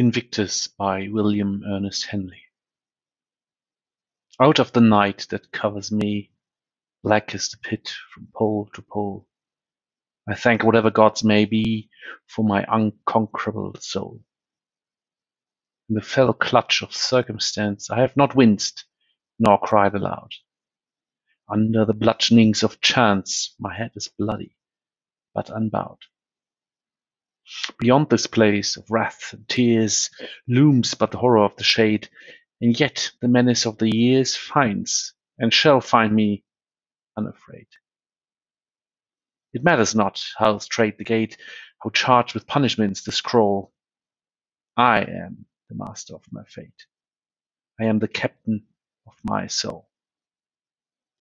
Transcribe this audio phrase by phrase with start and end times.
[0.00, 2.44] Invictus by William Ernest Henley
[4.40, 6.30] Out of the night that covers me,
[7.02, 9.28] Black as the pit from pole to pole,
[10.26, 11.90] I thank whatever gods may be
[12.26, 14.24] For my unconquerable soul.
[15.90, 18.86] In the fell clutch of circumstance I have not winced,
[19.38, 20.30] nor cried aloud.
[21.46, 24.56] Under the bludgeonings of chance My head is bloody,
[25.34, 25.98] but unbowed.
[27.78, 30.10] Beyond this place of wrath and tears
[30.46, 32.08] Looms but the horror of the shade,
[32.60, 36.44] And yet the menace of the years Finds, and shall find me
[37.16, 37.66] unafraid.
[39.52, 41.36] It matters not how strait the gate,
[41.82, 43.72] How charged with punishments the scroll,
[44.76, 46.86] I am the master of my fate,
[47.80, 48.66] I am the captain
[49.06, 49.89] of my soul.